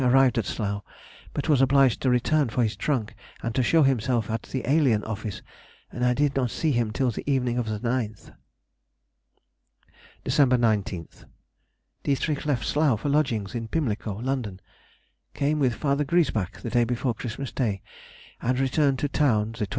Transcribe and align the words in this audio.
arrived 0.03 0.37
at 0.39 0.45
Slough, 0.47 0.81
but 1.33 1.47
was 1.47 1.61
obliged 1.61 2.01
to 2.01 2.09
return 2.09 2.49
for 2.49 2.63
his 2.63 2.75
trunk 2.75 3.13
and 3.43 3.53
to 3.55 3.61
show 3.63 3.83
himself 3.83 4.29
at 4.31 4.41
the 4.43 4.67
alien 4.67 5.03
office, 5.03 5.41
and 5.91 6.03
I 6.03 6.13
did 6.15 6.35
not 6.35 6.49
see 6.51 6.71
him 6.71 6.91
till 6.91 7.11
the 7.11 7.29
evening 7.29 7.57
of 7.59 7.67
the 7.69 7.79
9th. 7.79 8.33
Dec. 10.25 10.49
19th.—Dietrich 10.49 12.45
left 12.47 12.65
Slough 12.65 13.01
for 13.01 13.09
lodgings 13.09 13.53
in 13.55 13.67
Pimlico, 13.67 14.17
London. 14.19 14.59
Came 15.35 15.59
with 15.59 15.75
Fr. 15.75 15.93
Griesbach 16.03 16.61
the 16.61 16.69
day 16.71 16.83
before 16.83 17.13
Christmas 17.13 17.51
Day, 17.51 17.81
and 18.41 18.59
returned 18.59 18.97
to 18.99 19.07
town 19.07 19.51
the 19.51 19.67
26th. 19.67 19.69